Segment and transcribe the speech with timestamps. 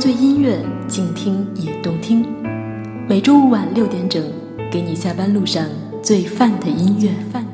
[0.00, 2.24] 最音乐，静听也动听。
[3.06, 4.24] 每周五晚六点整，
[4.72, 5.66] 给你下班路上
[6.02, 7.10] 最范的音乐。
[7.30, 7.49] 范的音乐。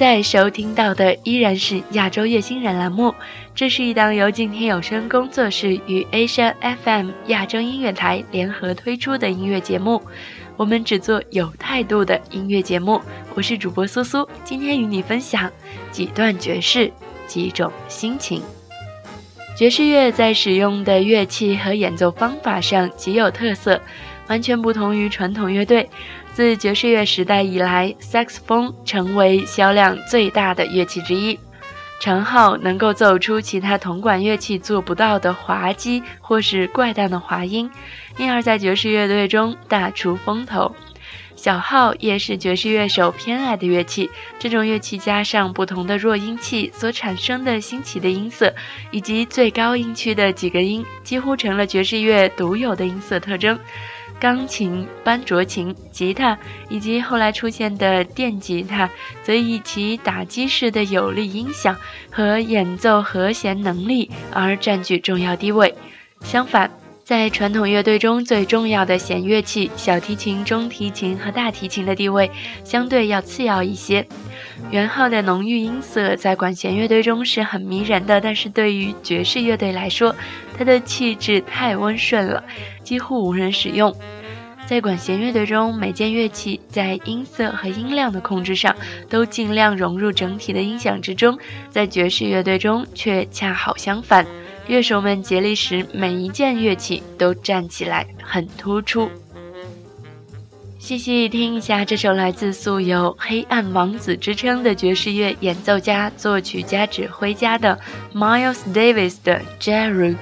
[0.00, 3.14] 在收听到的依然是亚洲乐星人栏目，
[3.54, 10.02] 这是一档由静天有声工作室与 Asia FM 亚洲音乐台联合推出的音乐节目。
[10.56, 12.98] 我们只做有态度的音乐节目。
[13.34, 15.52] 我是主播苏苏，今天与你分享
[15.92, 16.90] 几段爵士，
[17.26, 18.42] 几种心情。
[19.54, 23.78] 爵士乐在使用的乐器和演奏方法上极有特色，
[24.28, 25.90] 完全不同于传统乐队。
[26.40, 31.38] 自爵士乐时代以来，萨克斯风成为销量最大的乐器之一。
[32.00, 37.70] 长号能够奏出其他铜管乐器做不到的滑稽或是怪诞的滑音，
[38.16, 40.74] 因而在爵士乐队中大出风头。
[41.36, 48.50] 小号也是爵士乐手偏爱的乐器，这种乐器加上不同的弱音器所产生的新奇的音色，
[48.90, 53.58] 以及最高音区的几个音，几乎成了爵士乐独有的音色特征。
[54.20, 56.38] 钢琴、班卓琴、吉他
[56.68, 58.88] 以及后来出现的电吉他，
[59.24, 61.74] 则以其打击式的有力音响
[62.10, 65.74] 和演奏和弦能力而占据重要地位。
[66.22, 66.70] 相反，
[67.10, 72.30] 在传统乐队中最重要的弦乐器小提琴、中提琴和大提琴的地位
[72.62, 74.06] 相对要次要一些。
[74.70, 80.14] 圆号的浓郁音色在管弦乐队中是很迷人的，但是对于爵士乐队来说，
[80.56, 82.44] 它的气质太温顺了，
[82.84, 83.92] 几乎无人使用。
[84.64, 88.72] 在管弦乐队中，每件乐器在音色和音量的控制上
[89.08, 91.36] 都尽量融入整体的音响之中。
[91.70, 94.24] 在爵士乐队中却恰好相反，
[94.70, 99.10] 乐手们竭力使每一件乐器都站起来很突出。
[100.78, 107.76] 细细听一下这首来自素有“黑暗王子”之称的爵士乐演奏家、作曲家、指挥家的
[108.14, 110.14] Miles Davis 的《Jerry》。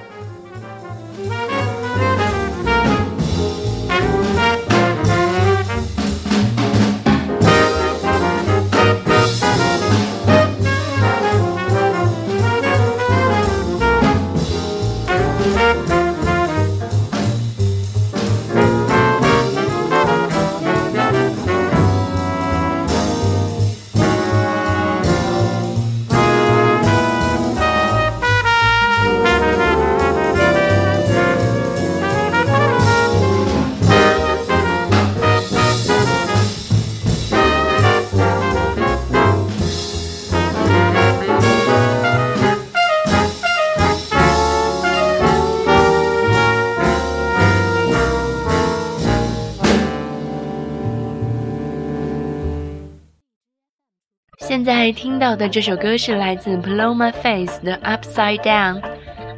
[54.91, 58.81] 听到的这首歌是来自 Ploma Faith 的 Upside Down。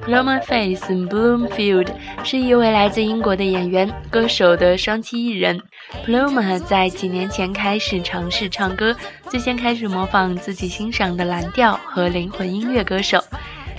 [0.05, 1.87] Ploma Faith Bloomfield
[2.23, 5.61] 是一位来自英国的演员、歌手的双栖艺人。
[6.05, 8.95] Ploma 在几年前开始尝试唱歌，
[9.29, 13.23] 最先开始模仿自己欣赏的蓝调和灵魂音乐歌手。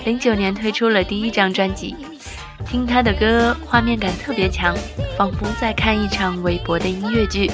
[0.05, 1.97] 零九年推出了第一张专辑，
[2.67, 4.77] 听他的歌，画面感特别强，
[5.17, 7.51] 仿佛在看一场韦伯的音乐剧。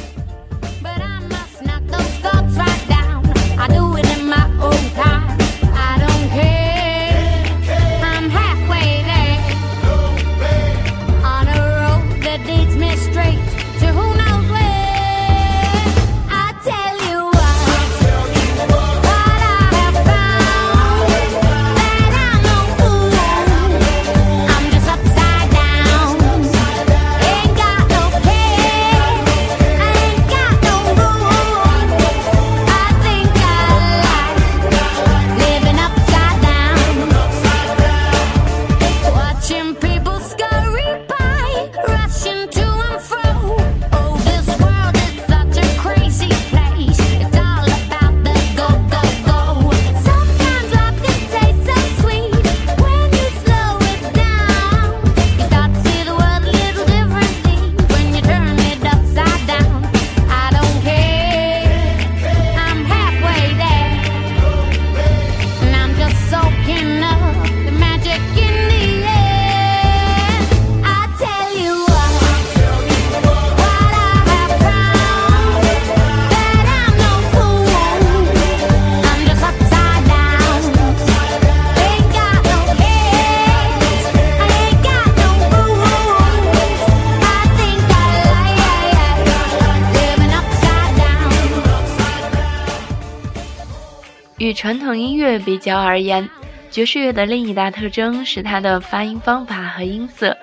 [94.39, 96.29] 与传统音乐比较而言，
[96.71, 100.37] 爵士乐的另一大特征是它的发音方法和音色。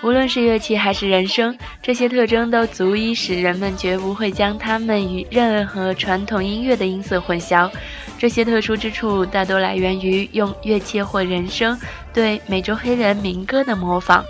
[0.00, 7.70] 无论是乐器还是人声，这些特征都足以使人们绝不会将它们与任何传统音乐的音色混淆。
[8.18, 11.76] 这些特殊之处大多来源于用乐器或人声
[12.12, 14.24] 对美洲黑人民歌的模仿。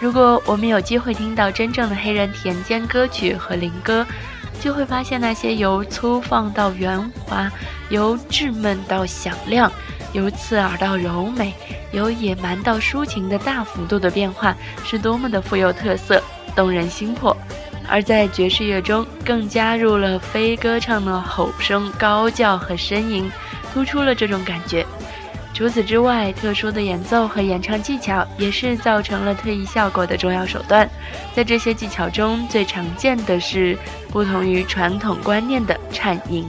[0.00, 4.06] 如果我们有机会听到真正的黑人田间歌曲和灵歌，
[4.60, 7.50] 就会发现那些由粗放到圆滑，
[7.88, 9.70] 由稚嫩到响亮。
[10.12, 11.54] 由刺耳到柔美，
[11.92, 16.20] 由野蛮到抒情的大幅度的变化，是多么的富有特色，
[16.56, 17.36] 动人心魄。
[17.88, 23.30] 而在爵士乐中，更加入了非歌唱的吼声、高叫和呻吟，
[23.72, 24.84] 突出了这种感觉。
[25.60, 30.88] 除此之外，特殊的演奏和演唱技巧也是造成了特异效果的重要手段。
[31.34, 33.76] 在这些技巧中，最常见的是
[34.08, 36.48] 不同于传统观念的颤音。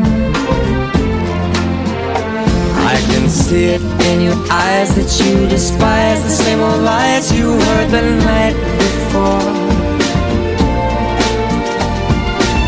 [3.10, 7.90] can see it in your eyes that you despise the same old lies you heard
[7.90, 9.50] the night before.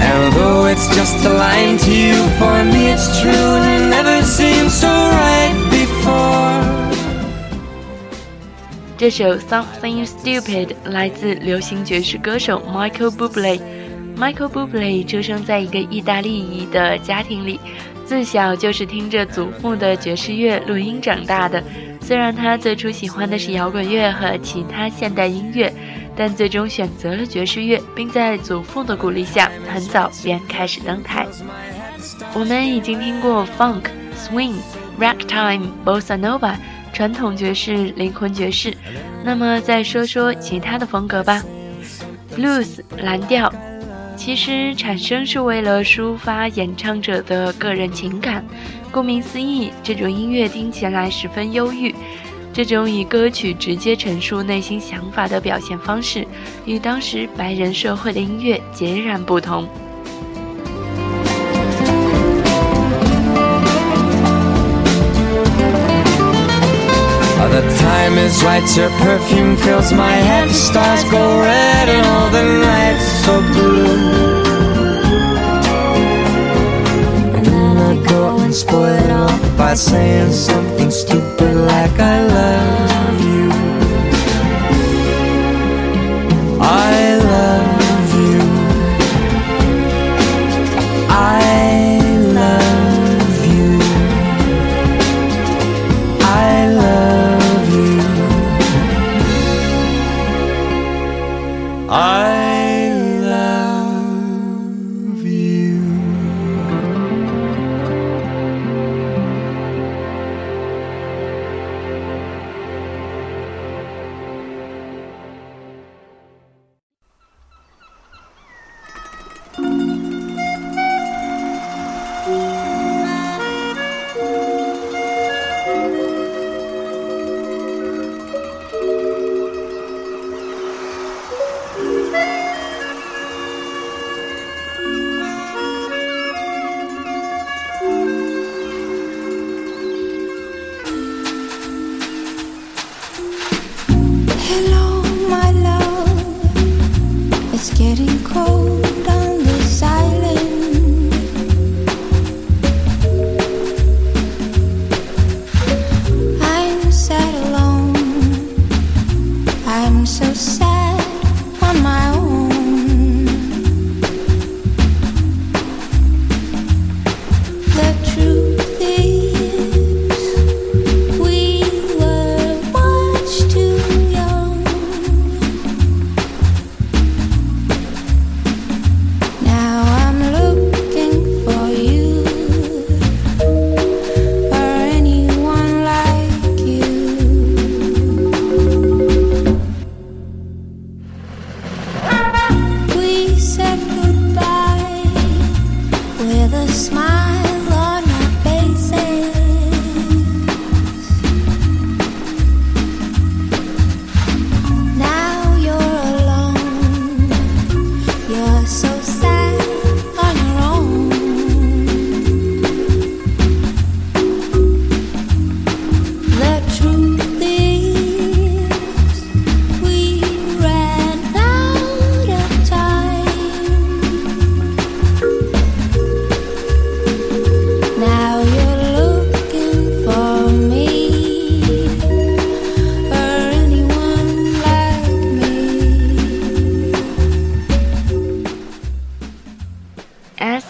[0.09, 4.71] And though it's just a line to you, for me it's true and never seemed
[4.71, 6.89] so right before.
[8.97, 17.61] 这首《Something Stupid》来自流行爵士歌手 Michael Bublé。Michael Bublé 出生在一个意大利裔的家庭里，
[18.14, 21.64] 自小就是听着祖父的爵士乐录音长大的。
[22.00, 25.74] 虽然他最初喜欢的是摇滚乐和其他现代音乐，
[26.16, 31.26] 但最终选择了爵士乐，并在祖父的鼓励下，很早便开始登台。
[32.36, 34.58] 我们已经听过 Funk、Swing、
[35.00, 36.54] Ragtime、Bossa Nova。
[36.94, 38.72] 传统爵士、灵魂爵士，
[39.24, 41.42] 那么再说说其他的风格吧。
[42.38, 43.52] Blues 蓝调，
[44.26, 48.42] 其实产生是为了抒发演唱者的个人情感。
[48.90, 51.94] 顾名思义，这种音乐听起来十分忧郁。
[52.54, 56.26] 这种以歌曲直接陈述内心想法的表现方式，
[56.64, 59.68] 与当时白人社会的音乐截然不同。
[80.04, 80.63] Saying something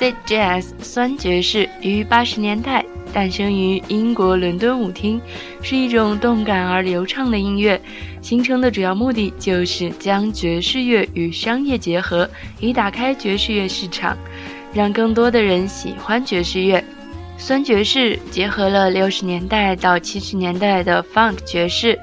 [0.04, 2.84] Acid Jazz 酸爵士于八十年代
[3.14, 5.22] 诞生于英国伦敦舞厅，
[5.62, 7.80] 是一种动感而流畅的音乐。
[8.22, 12.30] 形成的主要目的就是将爵士乐与商业结合，
[12.60, 14.18] 以打开爵士乐市场，
[14.74, 16.84] 让更多的人喜欢爵士乐。
[17.38, 21.98] 酸爵士结合了六十年代到七十年代的 Funk 爵士、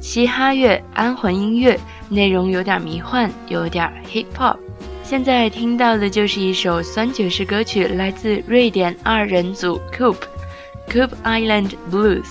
[0.00, 4.65] 嘻哈乐、安魂音乐，内容有点迷幻，有点 Hip Hop。
[5.08, 12.26] 现在听到的就是一首酸爵士歌曲，来自瑞典二人组 Coop，Coop Island Blues。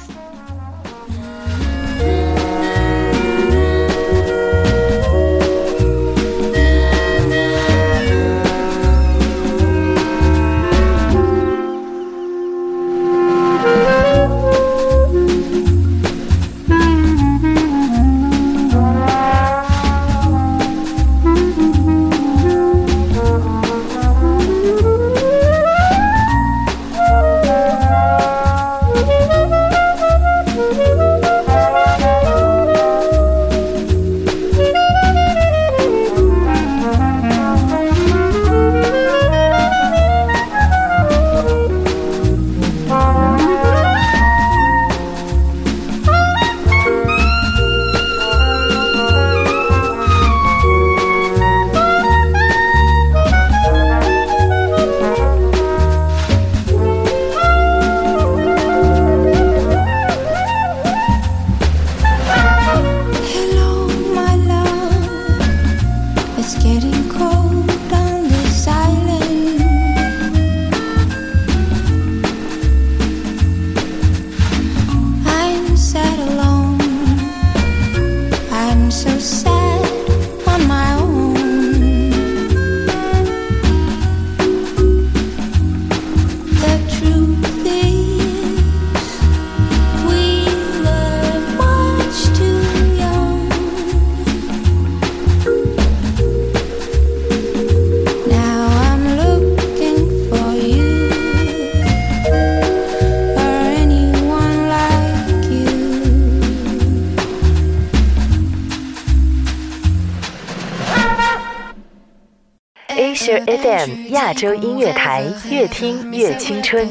[113.66, 116.88] FM 亚洲音乐台，越听越青春。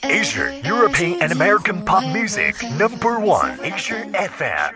[0.00, 4.72] Asia European and American Pop Music Number One Asia FM。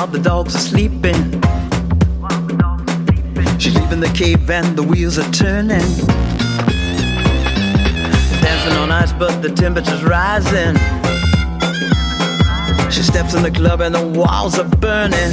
[0.00, 1.20] While the dogs are sleeping.
[3.58, 5.88] She's leaving the cave and the wheels are turning.
[8.40, 10.74] Dancing on ice, but the temperature's rising.
[12.90, 15.32] She steps in the club and the walls are burning.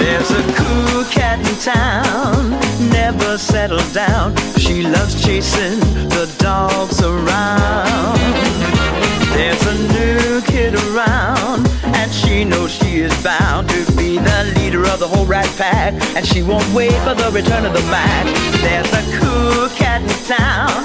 [0.00, 2.50] There's a cool cat in town,
[2.90, 4.36] never settled down.
[4.58, 8.73] She loves chasing the dogs around.
[9.35, 11.67] There's a new kid around
[11.99, 15.93] and she knows she is bound to be the leader of the whole rat pack.
[16.15, 18.25] And she won't wait for the return of the Mac.
[18.65, 20.79] There's a cool cat in town,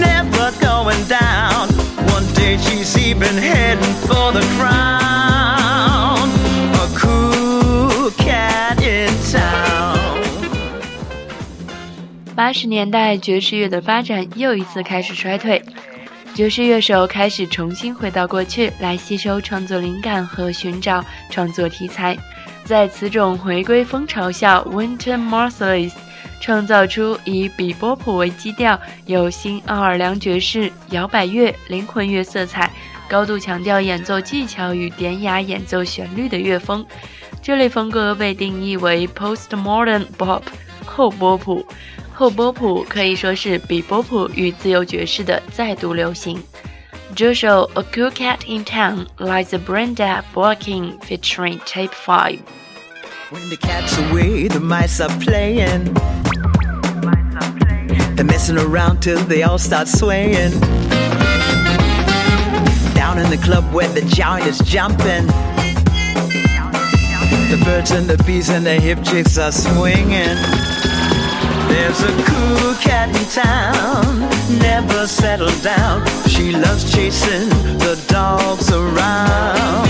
[0.00, 1.68] never going down.
[2.16, 6.28] One day she's even heading for the crown.
[6.84, 9.78] A cool cat in town.
[12.34, 15.62] 八十年代爵士乐的发展又一次开始衰退。
[16.33, 22.17] 爵士乐手开始重新回到过去，来吸收创作灵感和寻找创作题材。
[22.65, 25.93] 在此种回归风潮下，Winter Marsalis
[26.41, 32.71] 创造出以比波普为基调，有新奥尔良爵士、摇摆乐、灵魂乐色彩，
[33.07, 36.83] 高度强调演奏技巧与典雅演奏旋律的乐风。
[37.43, 40.41] 这类风格被定义为 Postmodern Bop
[40.83, 41.63] 后波普。
[42.12, 46.42] 后波普可以说是比波普与自由爵士的再度流行。
[47.14, 55.10] 这首《A Cool Cat in Town》来自 Brenda Borking featuring Tape Five。When the cat's away, the mice are
[55.18, 55.94] playing.
[58.14, 60.58] They're messing around till they all start swaying.
[62.94, 65.26] Down in the club where the giant is jumping.
[67.50, 70.36] The birds and the bees and the hip chicks are swinging.
[71.67, 74.29] There's a cool cat in town,
[74.59, 76.05] never settled down.
[76.27, 79.87] She loves chasing the dogs around.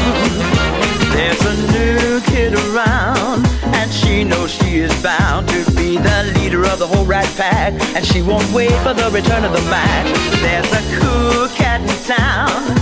[1.14, 3.46] There's a new kid around,
[3.78, 7.74] and she knows she is bound to be the leader of the whole rat pack,
[7.96, 10.06] and she won't wait for the return of the Mac.
[10.42, 12.76] There's a cool cat in town,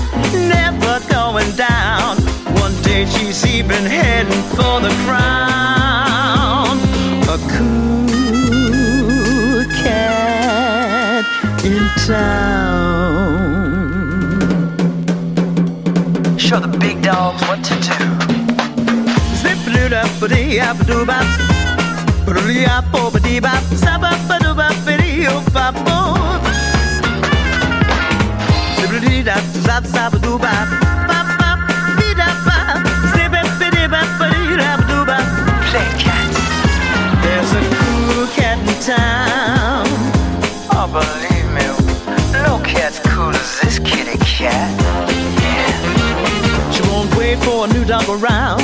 [0.48, 2.18] never going down.
[2.62, 6.78] One day she's even heading for the crown.
[7.28, 8.11] A cool
[11.64, 13.52] in town.
[16.38, 17.98] Show the big dogs what to do.
[19.42, 21.26] Zip it up, ba dee up, doo bop.
[22.66, 22.86] Up,
[23.40, 23.64] bop.
[23.76, 26.12] Sab up, doo dee oh, bop, oh.
[29.24, 30.38] Zap, zap, doo.
[30.40, 30.91] Bop, bop,
[44.42, 46.74] kitty cat.
[46.74, 48.62] She won't wait for a new dog around.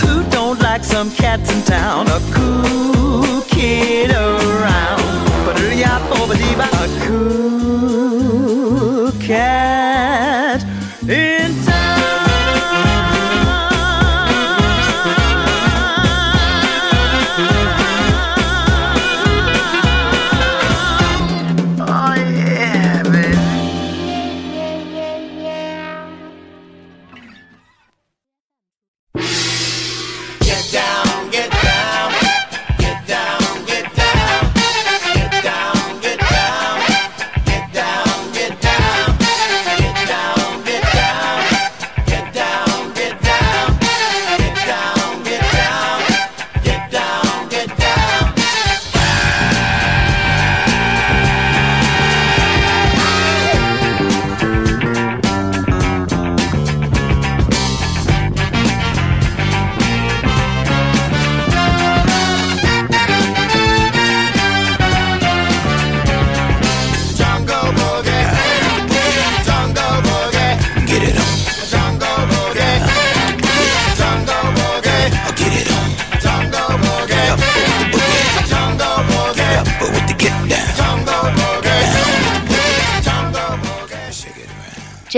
[0.00, 2.08] Who don't like some cats in town?
[2.08, 5.02] A cool kid around.
[5.44, 5.60] But
[6.74, 10.64] a cool cat
[11.08, 11.37] in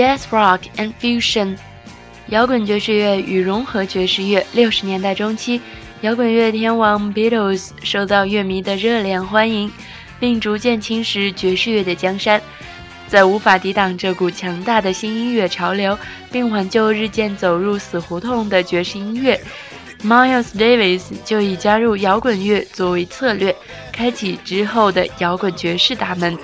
[0.01, 1.55] Jazz rock and fusion，
[2.29, 4.43] 摇滚爵士乐与融合爵士乐。
[4.51, 5.61] 六十年代中期，
[6.01, 9.71] 摇滚乐天王 Beatles 受到乐迷的热烈欢迎，
[10.19, 12.41] 并逐渐侵蚀爵士乐的江山。
[13.07, 15.95] 在无法抵挡这股强大的新音乐潮流，
[16.31, 19.39] 并挽救日渐走入死胡同的爵士音乐
[20.03, 23.55] ，Miles Davis 就以加入摇滚乐作为策略，
[23.91, 26.35] 开启之后的摇滚爵士大门。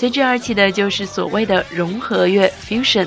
[0.00, 3.06] 随之而起的就是所谓的融合乐 （fusion）。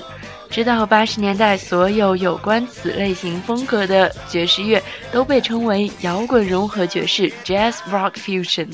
[0.51, 4.79] 直到八十年代，所有有关此类型风格的爵士乐
[5.12, 8.67] 都被称为摇滚融合爵士 （jazz rock fusion）。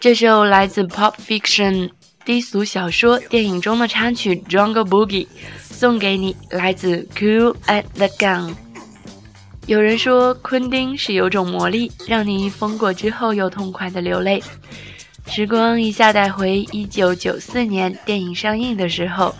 [0.00, 1.90] 这首来自 Pop Fiction
[2.24, 5.26] 低俗小说电影中的插曲《Jungle Boogie》，
[5.60, 8.54] 送给你，来自 Cool at the Gun。
[9.66, 14.42] 有人说，昆汀是有种魔力，让你疯过之后又痛快的流泪。
[15.26, 19.34] 时光一下带回一九九四年电影上映的时候，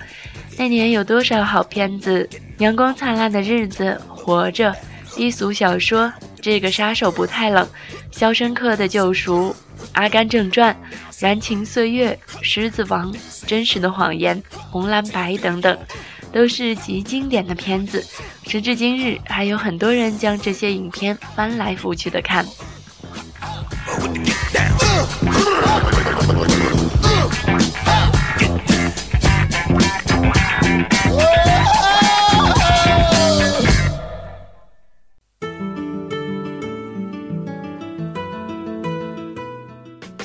[0.59, 2.29] 那年有多少好片子？
[2.59, 4.77] 阳光灿烂的日子，活着，
[5.16, 7.66] 低俗小说，这个杀手不太冷，
[8.11, 9.57] 肖申克的救赎，
[10.01, 10.75] 阿甘正传，
[11.19, 13.15] 燃情岁月，狮子王，
[13.47, 15.79] 真实的谎言，红蓝白等等，
[16.33, 18.03] 都是极经典的片子。
[18.47, 22.47] 时至今日，还有很多人将这些影片翻来覆去的看。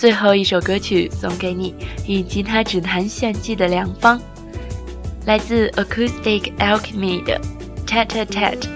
[0.06, 1.74] 最后一首歌曲送给你，
[2.06, 4.22] 以吉他指弹炫技的梁芳，
[5.26, 7.41] 来自 Acoustic Alchemy 的
[7.88, 8.68] Tat Tat Tat。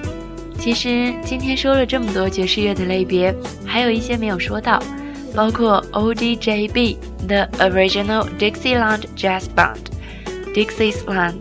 [0.57, 3.31] 其实今天说了这么多爵士乐的类别，
[3.63, 4.81] 还有一些没有说到，
[5.35, 9.77] 包括 ODJB The Original Dixieland Jazz Band、
[10.55, 11.35] Dixie's Land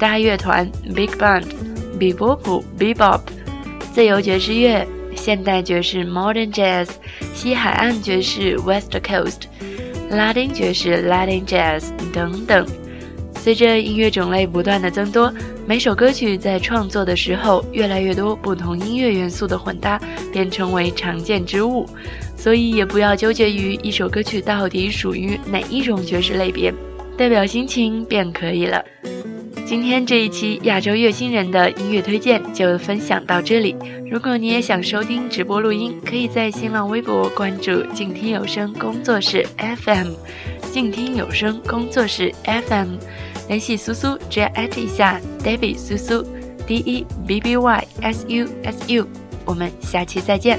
[0.00, 1.44] 大乐团 Big Band、
[1.96, 3.20] 比波普 Bebop、
[3.94, 4.84] 自由爵士乐、
[5.28, 6.88] 现代爵士 Modern Jazz、
[7.34, 9.42] 西海岸爵士 West Coast、
[10.08, 12.66] 拉丁爵士 Latin Jazz 等等。
[13.34, 15.30] 随着音乐种类不断的增多，
[15.66, 20.00] 每首歌曲在创作的时候，越来越多不同音乐元素的混搭
[20.32, 21.86] 便成为常见之物。
[22.34, 26.72] 所以也不要纠结于一首歌曲到底属于哪一种爵士类别，
[27.18, 28.82] 代表心情便可以了。
[29.68, 33.76] 今天这一期亚洲乐星人的音乐推荐就分享到这里。
[34.10, 40.12] 如果你也想收听直播录音，可以在新浪微博关注“静听有声工作室 FM”，
[40.72, 42.94] 静听有声工作室 FM。
[43.46, 46.26] 联系苏苏，只要艾特一下 Debbie 苏苏
[46.66, 49.06] ，D E B B Y S U S U，
[49.44, 50.58] 我们下期再见。